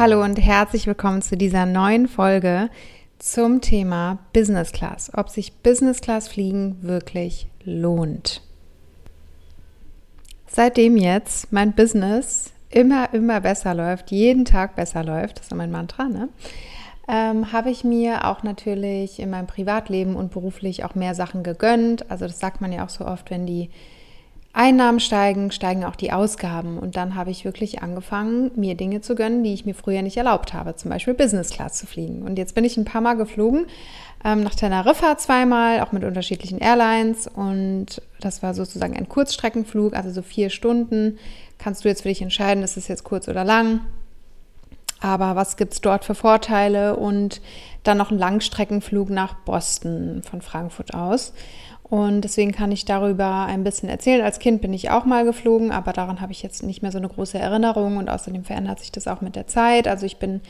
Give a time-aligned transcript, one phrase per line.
[0.00, 2.70] Hallo und herzlich willkommen zu dieser neuen Folge
[3.18, 5.10] zum Thema Business Class.
[5.12, 8.40] Ob sich Business Class Fliegen wirklich lohnt.
[10.46, 15.70] Seitdem jetzt mein Business immer, immer besser läuft, jeden Tag besser läuft, das ist mein
[15.70, 16.30] Mantra, ne?
[17.06, 22.10] Ähm, habe ich mir auch natürlich in meinem Privatleben und beruflich auch mehr Sachen gegönnt.
[22.10, 23.68] Also das sagt man ja auch so oft, wenn die
[24.52, 26.78] Einnahmen steigen, steigen auch die Ausgaben.
[26.78, 30.16] Und dann habe ich wirklich angefangen, mir Dinge zu gönnen, die ich mir früher nicht
[30.16, 30.74] erlaubt habe.
[30.74, 32.22] Zum Beispiel Business Class zu fliegen.
[32.22, 33.66] Und jetzt bin ich ein paar Mal geflogen,
[34.24, 37.28] ähm, nach Teneriffa zweimal, auch mit unterschiedlichen Airlines.
[37.28, 41.18] Und das war sozusagen ein Kurzstreckenflug, also so vier Stunden.
[41.58, 43.80] Kannst du jetzt für dich entscheiden, ist es jetzt kurz oder lang.
[45.00, 46.96] Aber was gibt es dort für Vorteile?
[46.96, 47.40] Und
[47.84, 51.32] dann noch ein Langstreckenflug nach Boston von Frankfurt aus.
[51.90, 54.22] Und deswegen kann ich darüber ein bisschen erzählen.
[54.22, 56.98] Als Kind bin ich auch mal geflogen, aber daran habe ich jetzt nicht mehr so
[56.98, 59.88] eine große Erinnerung und außerdem verändert sich das auch mit der Zeit.
[59.88, 60.40] Also ich bin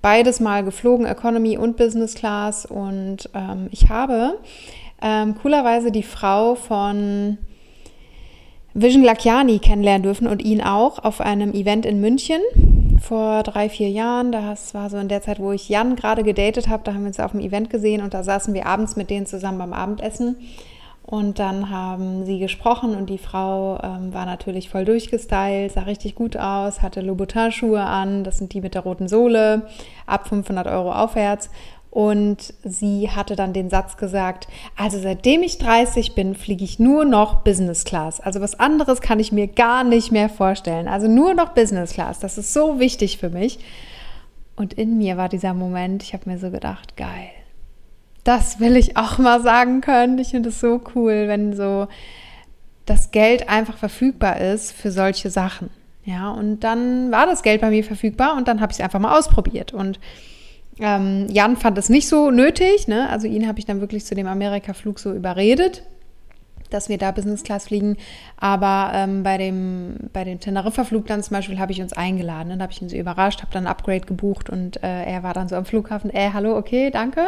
[0.00, 2.64] beides mal geflogen, Economy und Business Class.
[2.64, 4.38] Und ähm, ich habe
[5.02, 7.36] ähm, coolerweise die Frau von
[8.72, 12.40] Vision Lakiani kennenlernen dürfen und ihn auch auf einem Event in München
[13.02, 14.32] vor drei, vier Jahren.
[14.32, 16.84] Das war so in der Zeit, wo ich Jan gerade gedatet habe.
[16.84, 19.26] Da haben wir uns auf dem Event gesehen und da saßen wir abends mit denen
[19.26, 20.36] zusammen beim Abendessen.
[21.06, 26.16] Und dann haben sie gesprochen und die Frau ähm, war natürlich voll durchgestylt, sah richtig
[26.16, 29.68] gut aus, hatte Louboutin-Schuhe an, das sind die mit der roten Sohle,
[30.06, 31.48] ab 500 Euro aufwärts.
[31.90, 37.04] Und sie hatte dann den Satz gesagt, also seitdem ich 30 bin, fliege ich nur
[37.04, 38.20] noch Business Class.
[38.20, 40.88] Also was anderes kann ich mir gar nicht mehr vorstellen.
[40.88, 42.18] Also nur noch Business Class.
[42.18, 43.60] Das ist so wichtig für mich.
[44.56, 47.30] Und in mir war dieser Moment, ich habe mir so gedacht, geil
[48.26, 50.18] das will ich auch mal sagen können.
[50.18, 51.86] Ich finde es so cool, wenn so
[52.84, 55.70] das Geld einfach verfügbar ist für solche Sachen.
[56.04, 58.98] Ja, und dann war das Geld bei mir verfügbar und dann habe ich es einfach
[58.98, 59.72] mal ausprobiert.
[59.72, 60.00] Und
[60.80, 63.08] ähm, Jan fand es nicht so nötig, ne?
[63.10, 65.84] Also ihn habe ich dann wirklich zu dem Amerika-Flug so überredet,
[66.70, 67.96] dass wir da Business Class fliegen.
[68.36, 72.50] Aber ähm, bei dem, bei dem Teneriffa-Flug dann zum Beispiel habe ich uns eingeladen.
[72.50, 75.32] Dann habe ich ihn so überrascht, habe dann ein Upgrade gebucht und äh, er war
[75.32, 77.22] dann so am Flughafen, äh, hallo, okay, danke.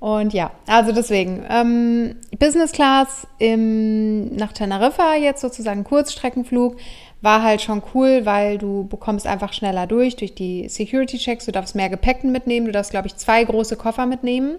[0.00, 6.76] Und ja, also deswegen, ähm, Business Class im, nach Teneriffa jetzt sozusagen Kurzstreckenflug
[7.24, 11.46] war halt schon cool, weil du bekommst einfach schneller durch, durch die Security-Checks.
[11.46, 12.66] Du darfst mehr Gepäck mitnehmen.
[12.66, 14.58] Du darfst, glaube ich, zwei große Koffer mitnehmen.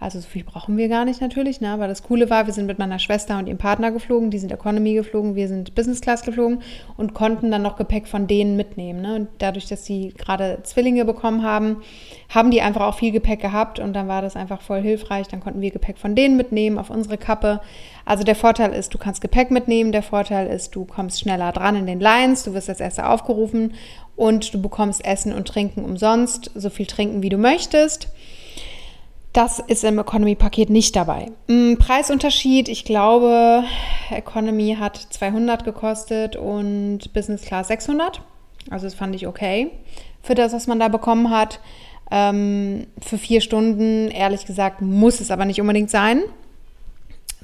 [0.00, 1.70] Also so viel brauchen wir gar nicht natürlich, ne?
[1.70, 4.52] aber das Coole war, wir sind mit meiner Schwester und ihrem Partner geflogen, die sind
[4.52, 6.62] Economy geflogen, wir sind Business Class geflogen
[6.96, 9.00] und konnten dann noch Gepäck von denen mitnehmen.
[9.00, 9.14] Ne?
[9.14, 11.82] Und dadurch, dass sie gerade Zwillinge bekommen haben,
[12.28, 15.28] haben die einfach auch viel Gepäck gehabt und dann war das einfach voll hilfreich.
[15.28, 17.60] Dann konnten wir Gepäck von denen mitnehmen auf unsere Kappe.
[18.04, 21.76] Also der Vorteil ist, du kannst Gepäck mitnehmen, der Vorteil ist, du kommst schneller dran
[21.76, 23.74] in den Lines, du wirst als erster aufgerufen
[24.16, 28.08] und du bekommst Essen und Trinken umsonst, so viel trinken, wie du möchtest.
[29.32, 31.32] Das ist im Economy-Paket nicht dabei.
[31.48, 33.64] Mm, Preisunterschied, ich glaube,
[34.10, 38.20] Economy hat 200 gekostet und Business Class 600.
[38.70, 39.70] Also das fand ich okay
[40.24, 41.60] für das, was man da bekommen hat.
[42.10, 46.22] Ähm, für vier Stunden, ehrlich gesagt, muss es aber nicht unbedingt sein,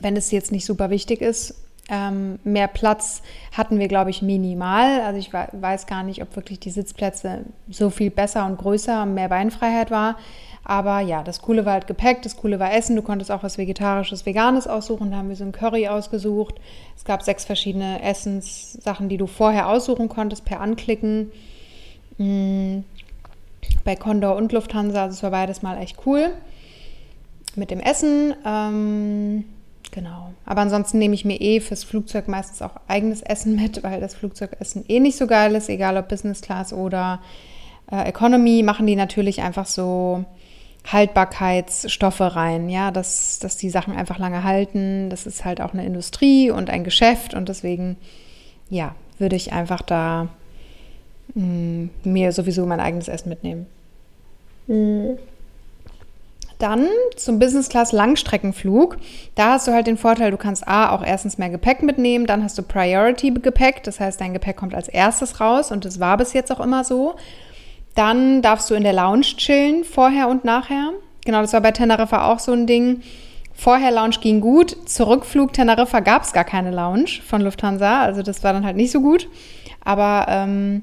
[0.00, 1.54] wenn es jetzt nicht super wichtig ist.
[1.92, 3.20] Ähm, mehr Platz
[3.52, 5.00] hatten wir, glaube ich, minimal.
[5.00, 9.28] Also ich weiß gar nicht, ob wirklich die Sitzplätze so viel besser und größer, mehr
[9.28, 10.16] Beinfreiheit war.
[10.62, 12.94] Aber ja, das Coole war halt Gepäck, das Coole war Essen.
[12.94, 15.10] Du konntest auch was Vegetarisches, Veganes aussuchen.
[15.10, 16.60] Da haben wir so ein Curry ausgesucht.
[16.96, 21.32] Es gab sechs verschiedene Essenssachen, die du vorher aussuchen konntest per Anklicken.
[22.18, 22.84] Mhm.
[23.84, 26.28] Bei Condor und Lufthansa, also es war beides mal echt cool.
[27.56, 28.34] Mit dem Essen.
[28.46, 29.44] Ähm,
[29.90, 30.32] genau.
[30.46, 34.14] Aber ansonsten nehme ich mir eh fürs Flugzeug meistens auch eigenes Essen mit, weil das
[34.14, 37.20] Flugzeugessen eh nicht so geil ist, egal ob Business Class oder
[37.90, 40.24] äh, Economy, machen die natürlich einfach so
[40.86, 45.10] Haltbarkeitsstoffe rein, ja, dass, dass die Sachen einfach lange halten.
[45.10, 47.96] Das ist halt auch eine Industrie und ein Geschäft und deswegen,
[48.70, 50.28] ja, würde ich einfach da
[51.34, 53.66] mh, mm, mir sowieso mein eigenes Essen mitnehmen.
[54.66, 55.18] Mhm.
[56.60, 56.86] Dann
[57.16, 58.98] zum Business Class Langstreckenflug.
[59.34, 62.44] Da hast du halt den Vorteil, du kannst A auch erstens mehr Gepäck mitnehmen, dann
[62.44, 66.18] hast du Priority Gepäck, das heißt, dein Gepäck kommt als erstes raus und das war
[66.18, 67.16] bis jetzt auch immer so.
[67.94, 70.90] Dann darfst du in der Lounge chillen, vorher und nachher.
[71.24, 73.00] Genau, das war bei Teneriffa auch so ein Ding.
[73.54, 78.44] Vorher Lounge ging gut, Zurückflug Teneriffa gab es gar keine Lounge von Lufthansa, also das
[78.44, 79.28] war dann halt nicht so gut.
[79.82, 80.82] Aber ähm,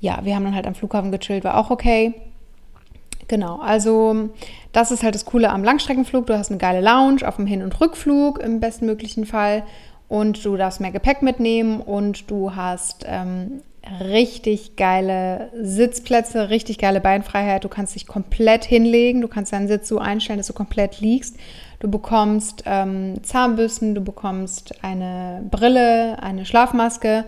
[0.00, 2.14] ja, wir haben dann halt am Flughafen gechillt, war auch okay.
[3.28, 4.30] Genau, also
[4.72, 6.26] das ist halt das Coole am Langstreckenflug.
[6.26, 9.64] Du hast eine geile Lounge auf dem Hin- und Rückflug im bestmöglichen Fall
[10.08, 13.62] und du darfst mehr Gepäck mitnehmen und du hast ähm,
[14.00, 17.64] richtig geile Sitzplätze, richtig geile Beinfreiheit.
[17.64, 21.36] Du kannst dich komplett hinlegen, du kannst deinen Sitz so einstellen, dass du komplett liegst.
[21.80, 27.24] Du bekommst ähm, Zahnbürsten, du bekommst eine Brille, eine Schlafmaske,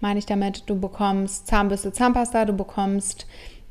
[0.00, 0.64] meine ich damit.
[0.66, 3.26] Du bekommst Zahnbürste, Zahnpasta, du bekommst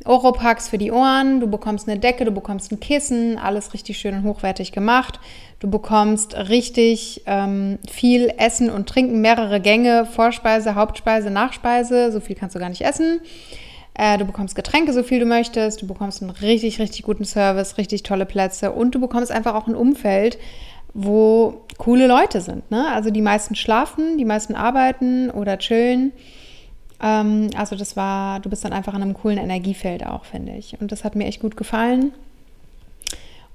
[0.06, 4.16] Oropax für die Ohren, du bekommst eine Decke, du bekommst ein Kissen, alles richtig schön
[4.16, 5.20] und hochwertig gemacht.
[5.60, 12.14] Du bekommst richtig ähm, viel Essen und Trinken, mehrere Gänge, Vorspeise, Hauptspeise, Nachspeise.
[12.14, 13.20] So viel kannst du gar nicht essen.
[13.94, 15.82] Äh, du bekommst Getränke, so viel du möchtest.
[15.82, 19.68] Du bekommst einen richtig, richtig guten Service, richtig tolle Plätze und du bekommst einfach auch
[19.68, 20.38] ein Umfeld,
[20.94, 22.72] wo coole Leute sind.
[22.72, 22.88] Ne?
[22.88, 26.14] Also die meisten schlafen, die meisten arbeiten oder chillen.
[27.02, 30.80] Ähm, also das war, du bist dann einfach in einem coolen Energiefeld auch, finde ich.
[30.80, 32.12] Und das hat mir echt gut gefallen.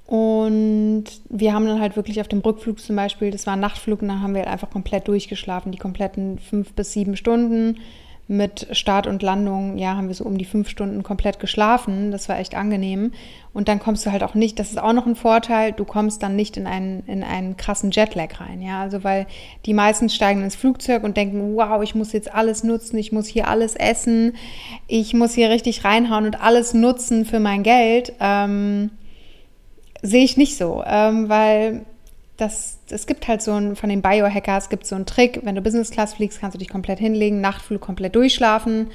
[0.06, 4.02] Und wir haben dann halt wirklich auf dem Rückflug zum Beispiel, das war ein Nachtflug,
[4.02, 7.78] und dann haben wir einfach komplett durchgeschlafen, die kompletten fünf bis sieben Stunden
[8.26, 12.10] mit Start und Landung, ja, haben wir so um die fünf Stunden komplett geschlafen.
[12.10, 13.12] Das war echt angenehm.
[13.52, 16.22] Und dann kommst du halt auch nicht, das ist auch noch ein Vorteil, du kommst
[16.22, 18.80] dann nicht in einen, in einen krassen Jetlag rein, ja.
[18.80, 19.26] Also weil
[19.66, 23.26] die meisten steigen ins Flugzeug und denken, wow, ich muss jetzt alles nutzen, ich muss
[23.26, 24.32] hier alles essen,
[24.88, 28.14] ich muss hier richtig reinhauen und alles nutzen für mein Geld.
[28.20, 28.90] Ähm,
[30.00, 31.84] sehe ich nicht so, ähm, weil
[32.36, 35.62] das, es gibt halt so ein, von den Biohackers gibt so einen Trick, wenn du
[35.62, 38.90] Business Class fliegst, kannst du dich komplett hinlegen, Nachtflug komplett durchschlafen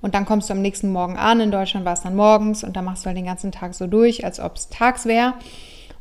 [0.00, 1.40] und dann kommst du am nächsten Morgen an.
[1.40, 3.86] In Deutschland war es dann morgens und dann machst du halt den ganzen Tag so
[3.86, 5.34] durch, als ob es tags wäre.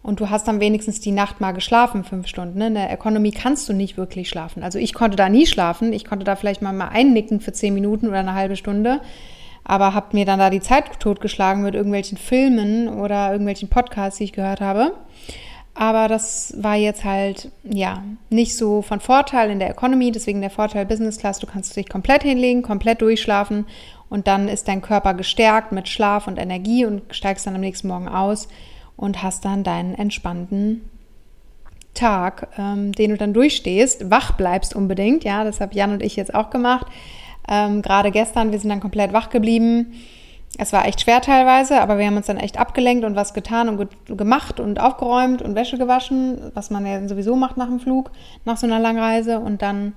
[0.04, 2.60] Und du hast dann wenigstens die Nacht mal geschlafen, fünf Stunden.
[2.60, 2.68] Ne?
[2.68, 4.62] In der Economy kannst du nicht wirklich schlafen.
[4.62, 5.94] Also ich konnte da nie schlafen.
[5.94, 9.00] Ich konnte da vielleicht mal, mal einnicken für zehn Minuten oder eine halbe Stunde.
[9.64, 14.26] Aber habe mir dann da die Zeit totgeschlagen mit irgendwelchen Filmen oder irgendwelchen Podcasts, die
[14.26, 14.92] ich gehört habe.
[15.76, 20.12] Aber das war jetzt halt, ja, nicht so von Vorteil in der Economy.
[20.12, 23.66] Deswegen der Vorteil Business Class, du kannst dich komplett hinlegen, komplett durchschlafen
[24.10, 27.88] und dann ist dein Körper gestärkt mit Schlaf und Energie und steigst dann am nächsten
[27.88, 28.48] Morgen aus
[28.96, 30.88] und hast dann deinen entspannten
[31.96, 35.24] Tag, ähm, den du dann durchstehst, wach bleibst unbedingt.
[35.24, 36.86] Ja, das habe Jan und ich jetzt auch gemacht.
[37.50, 39.94] Ähm, Gerade gestern, wir sind dann komplett wach geblieben
[40.58, 43.70] es war echt schwer teilweise, aber wir haben uns dann echt abgelenkt und was getan
[43.70, 47.80] und ge gemacht und aufgeräumt und Wäsche gewaschen, was man ja sowieso macht nach dem
[47.80, 48.12] Flug,
[48.46, 49.40] nach so einer Langreise.
[49.40, 49.94] Und dann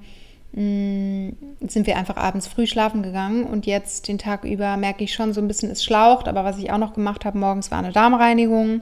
[0.53, 1.37] mh, mm,
[1.69, 5.35] sind wir einfach abends früh schlafen gegangen und jetzt den Tag über merke ich schon
[5.35, 6.27] so ein bisschen, es schlaucht.
[6.27, 8.81] Aber was ich auch noch gemacht habe morgens war eine Darmreinigung.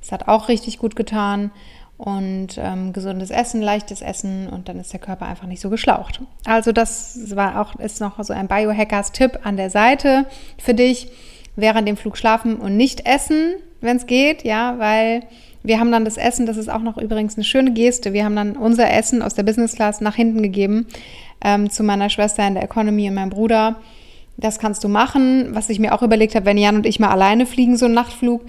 [0.00, 1.50] Es hat auch richtig gut getan
[2.00, 6.22] und ähm, gesundes Essen, leichtes Essen und dann ist der Körper einfach nicht so geschlaucht.
[6.46, 10.24] Also das war auch ist noch so ein Biohackers Tipp an der Seite
[10.56, 11.08] für dich
[11.56, 15.24] während dem Flug schlafen und nicht essen, wenn es geht, ja, weil
[15.62, 18.14] wir haben dann das Essen, das ist auch noch übrigens eine schöne Geste.
[18.14, 20.86] Wir haben dann unser Essen aus der Business Class nach hinten gegeben
[21.44, 23.76] ähm, zu meiner Schwester in der Economy und meinem Bruder.
[24.38, 25.54] Das kannst du machen.
[25.54, 27.94] Was ich mir auch überlegt habe, wenn Jan und ich mal alleine fliegen, so einen
[27.94, 28.40] Nachtflug,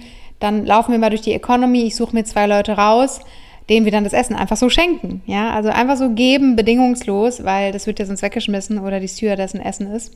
[0.42, 1.82] dann laufen wir mal durch die Economy.
[1.82, 3.20] Ich suche mir zwei Leute raus
[3.68, 5.22] denen wir dann das Essen einfach so schenken.
[5.26, 9.60] Ja, also einfach so geben, bedingungslos, weil das wird ja sonst weggeschmissen oder die Stewardessen
[9.60, 10.12] Essen ist.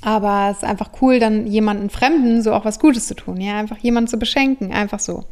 [0.00, 3.58] Aber es ist einfach cool, dann jemanden Fremden so auch was Gutes zu tun, ja,
[3.58, 5.24] einfach jemanden zu beschenken, einfach so.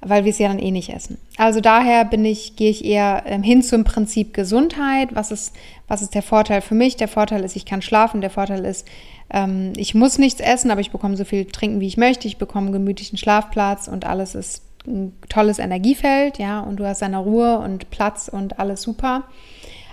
[0.00, 1.18] Weil wir es ja dann eh nicht essen.
[1.36, 5.14] Also daher bin ich, gehe ich eher ähm, hin zum Prinzip Gesundheit.
[5.14, 5.54] Was ist,
[5.88, 6.96] was ist der Vorteil für mich?
[6.96, 8.20] Der Vorteil ist, ich kann schlafen.
[8.20, 8.86] Der Vorteil ist,
[9.30, 12.28] ähm, ich muss nichts essen, aber ich bekomme so viel trinken, wie ich möchte.
[12.28, 17.02] Ich bekomme einen gemütlichen Schlafplatz und alles ist ein tolles Energiefeld, ja, und du hast
[17.02, 19.24] deine Ruhe und Platz und alles super.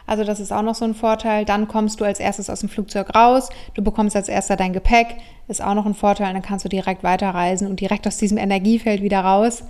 [0.06, 1.46] Also das ist auch noch so ein Vorteil.
[1.46, 5.16] Dann kommst du als erstes aus dem Flugzeug raus, du bekommst als erster dein Gepäck,
[5.48, 6.34] ist auch noch ein Vorteil.
[6.34, 9.64] Dann kannst du direkt weiterreisen und direkt aus diesem Energiefeld wieder raus,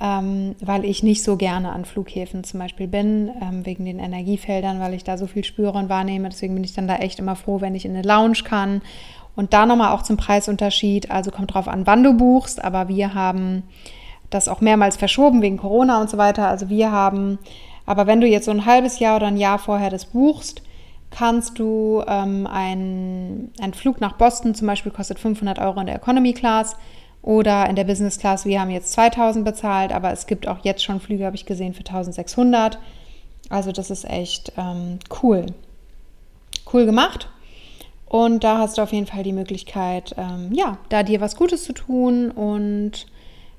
[0.00, 4.80] ähm, weil ich nicht so gerne an Flughäfen zum Beispiel bin, ähm, wegen den Energiefeldern,
[4.80, 6.30] weil ich da so viel spüre und wahrnehme.
[6.30, 8.80] Deswegen bin ich dann da echt immer froh, wenn ich in eine Lounge kann.
[9.36, 11.10] Und da nochmal auch zum Preisunterschied.
[11.10, 13.64] Also kommt drauf an, wann du buchst, aber wir haben
[14.30, 16.48] das auch mehrmals verschoben wegen Corona und so weiter.
[16.48, 17.38] Also wir haben,
[17.84, 20.62] aber wenn du jetzt so ein halbes Jahr oder ein Jahr vorher das buchst,
[21.10, 25.96] kannst du ähm, ein, ein Flug nach Boston zum Beispiel kostet 500 Euro in der
[25.96, 26.76] Economy Class
[27.22, 28.44] oder in der Business Class.
[28.44, 31.74] Wir haben jetzt 2000 bezahlt, aber es gibt auch jetzt schon Flüge, habe ich gesehen,
[31.74, 32.78] für 1600.
[33.48, 35.46] Also das ist echt ähm, cool.
[36.72, 37.28] Cool gemacht.
[38.06, 41.64] Und da hast du auf jeden Fall die Möglichkeit, ähm, ja, da dir was Gutes
[41.64, 43.06] zu tun und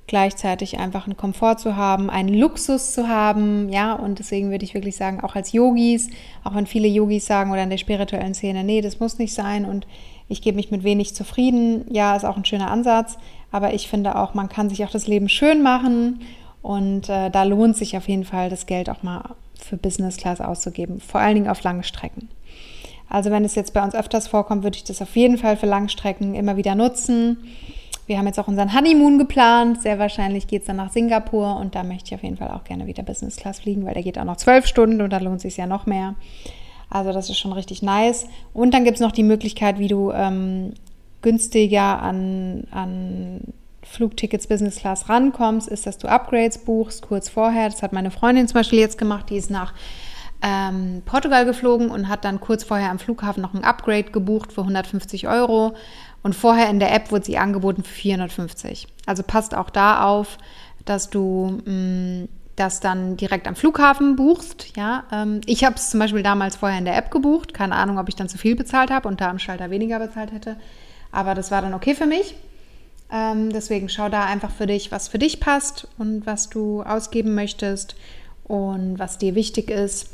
[0.07, 4.73] gleichzeitig einfach einen Komfort zu haben, einen Luxus zu haben, ja, und deswegen würde ich
[4.73, 6.09] wirklich sagen, auch als Yogis,
[6.43, 9.63] auch wenn viele Yogis sagen oder in der spirituellen Szene, nee, das muss nicht sein
[9.63, 9.87] und
[10.27, 13.17] ich gebe mich mit wenig zufrieden, ja, ist auch ein schöner Ansatz,
[13.51, 16.21] aber ich finde auch, man kann sich auch das Leben schön machen
[16.61, 20.41] und äh, da lohnt sich auf jeden Fall, das Geld auch mal für Business Class
[20.41, 22.29] auszugeben, vor allen Dingen auf lange Strecken.
[23.09, 25.65] Also wenn es jetzt bei uns öfters vorkommt, würde ich das auf jeden Fall für
[25.65, 27.37] Langstrecken immer wieder nutzen.
[28.07, 29.81] Wir haben jetzt auch unseren Honeymoon geplant.
[29.81, 32.63] Sehr wahrscheinlich geht es dann nach Singapur und da möchte ich auf jeden Fall auch
[32.63, 35.37] gerne wieder Business Class fliegen, weil der geht auch noch zwölf Stunden und da lohnt
[35.37, 36.15] es sich ja noch mehr.
[36.89, 38.27] Also das ist schon richtig nice.
[38.53, 40.73] Und dann gibt es noch die Möglichkeit, wie du ähm,
[41.21, 43.41] günstiger an, an
[43.83, 47.69] Flugtickets Business Class rankommst, ist, dass du Upgrades buchst kurz vorher.
[47.69, 49.73] Das hat meine Freundin zum Beispiel jetzt gemacht, die ist nach
[50.41, 54.61] ähm, Portugal geflogen und hat dann kurz vorher am Flughafen noch ein Upgrade gebucht für
[54.61, 55.75] 150 Euro.
[56.23, 58.87] Und vorher in der App wurde sie angeboten für 450.
[59.05, 60.37] Also passt auch da auf,
[60.85, 64.75] dass du mh, mm, das dann direkt am Flughafen buchst.
[64.77, 67.53] Ja, ähm, ich habe es zum Beispiel damals vorher in der App gebucht.
[67.53, 70.31] Keine Ahnung, ob ich dann zu viel bezahlt habe und da am Schalter weniger bezahlt
[70.31, 70.57] hätte.
[71.11, 72.35] Aber das war dann okay für mich.
[73.11, 77.35] Ähm, deswegen schau da einfach für dich, was für dich passt und was du ausgeben
[77.35, 77.95] möchtest
[78.45, 80.11] und was dir wichtig ist.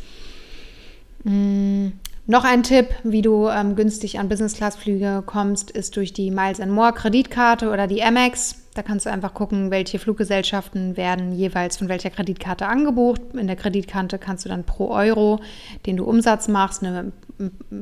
[1.24, 1.90] Mm,
[2.26, 6.94] noch ein Tipp, wie du ähm, günstig an Business-Class-Flüge kommst, ist durch die Miles More
[6.94, 8.56] Kreditkarte oder die Amex.
[8.78, 13.20] Da kannst du einfach gucken, welche Fluggesellschaften werden jeweils von welcher Kreditkarte angebucht.
[13.34, 15.40] In der Kreditkarte kannst du dann pro Euro,
[15.88, 17.12] den du Umsatz machst, eine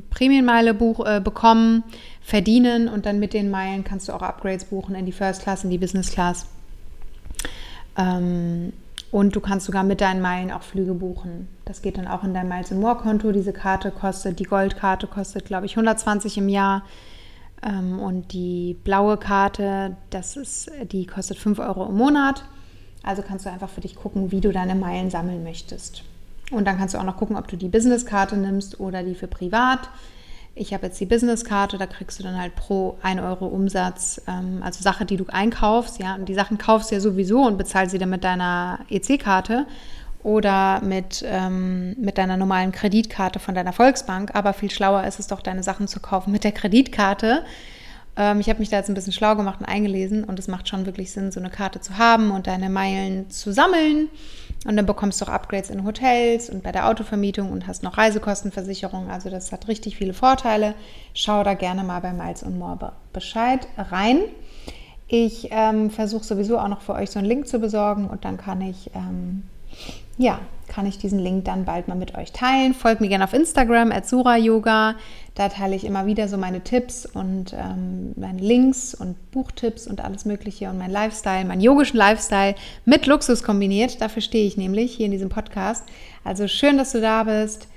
[0.09, 1.83] Prämienmeile äh, bekommen,
[2.21, 5.65] verdienen und dann mit den Meilen kannst du auch Upgrades buchen in die First Class,
[5.65, 6.45] in die Business Class.
[7.97, 8.71] Ähm,
[9.11, 11.49] und du kannst sogar mit deinen Meilen auch Flüge buchen.
[11.65, 13.33] Das geht dann auch in dein Miles More Konto.
[13.33, 16.83] Diese Karte kostet, die Goldkarte kostet, glaube ich, 120 im Jahr.
[17.65, 22.45] Ähm, und die blaue Karte, das ist, die kostet 5 Euro im Monat.
[23.03, 26.03] Also kannst du einfach für dich gucken, wie du deine Meilen sammeln möchtest.
[26.51, 29.27] Und dann kannst du auch noch gucken, ob du die Business-Karte nimmst oder die für
[29.27, 29.89] privat
[30.55, 34.61] ich habe jetzt die Business-Karte, da kriegst du dann halt pro 1 Euro Umsatz, ähm,
[34.63, 37.91] also Sache, die du einkaufst, ja, und die Sachen kaufst du ja sowieso und bezahlst
[37.91, 39.67] sie dann mit deiner EC-Karte
[40.25, 44.31] oder mit, ähm, mit deiner normalen Kreditkarte von deiner Volksbank.
[44.33, 47.45] Aber viel schlauer ist es doch, deine Sachen zu kaufen mit der Kreditkarte.
[48.17, 50.67] Ähm, ich habe mich da jetzt ein bisschen schlau gemacht und eingelesen und es macht
[50.67, 54.09] schon wirklich Sinn, so eine Karte zu haben und deine Meilen zu sammeln
[54.65, 57.99] und dann bekommst du auch Upgrades in Hotels und bei der Autovermietung und hast noch
[57.99, 59.11] Reisekostenversicherung.
[59.11, 60.73] Also das hat richtig viele Vorteile.
[61.13, 64.21] Schau da gerne mal bei Miles und More Bescheid rein.
[65.07, 68.37] Ich ähm, versuche sowieso auch noch für euch so einen Link zu besorgen und dann
[68.37, 69.43] kann ich ähm,
[70.17, 72.73] ja, kann ich diesen Link dann bald mal mit euch teilen.
[72.73, 73.91] Folgt mir gerne auf Instagram,
[74.41, 74.95] Yoga.
[75.35, 80.03] Da teile ich immer wieder so meine Tipps und ähm, meine Links und Buchtipps und
[80.03, 82.55] alles Mögliche und mein Lifestyle, meinen yogischen Lifestyle
[82.85, 84.01] mit Luxus kombiniert.
[84.01, 85.83] Dafür stehe ich nämlich hier in diesem Podcast.
[86.23, 87.67] Also schön, dass du da bist.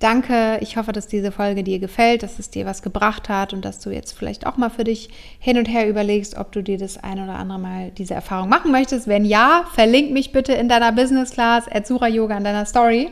[0.00, 3.66] Danke, ich hoffe, dass diese Folge dir gefällt, dass es dir was gebracht hat und
[3.66, 6.78] dass du jetzt vielleicht auch mal für dich hin und her überlegst, ob du dir
[6.78, 9.08] das ein oder andere Mal diese Erfahrung machen möchtest.
[9.08, 13.10] Wenn ja, verlink mich bitte in deiner Business Class Atsura Yoga in deiner Story,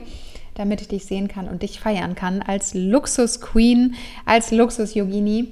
[0.54, 5.49] damit ich dich sehen kann und dich feiern kann als Luxus Queen, als Luxus Yogini.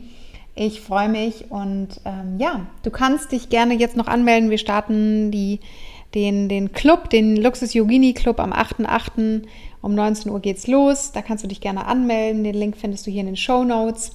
[0.54, 4.48] Ich freue mich und ähm, ja, du kannst dich gerne jetzt noch anmelden.
[4.48, 5.60] Wir starten die,
[6.14, 9.42] den, den Club, den Luxus Yogini Club am 8.8.
[9.82, 11.12] Um 19 Uhr geht's los.
[11.12, 12.44] Da kannst du dich gerne anmelden.
[12.44, 14.12] Den Link findest du hier in den Show Notes.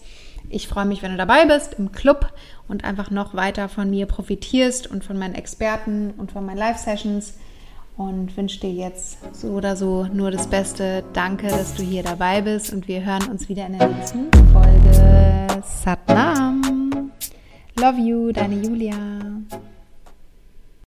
[0.50, 2.34] Ich freue mich, wenn du dabei bist im Club
[2.68, 7.36] und einfach noch weiter von mir profitierst und von meinen Experten und von meinen Live-Sessions.
[7.98, 11.04] Und wünsche dir jetzt so oder so nur das Beste.
[11.14, 15.62] Danke, dass du hier dabei bist und wir hören uns wieder in der nächsten Folge.
[15.64, 17.12] Satnam.
[17.80, 18.96] Love you, deine Julia.